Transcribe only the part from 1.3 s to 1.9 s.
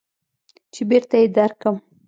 درکم.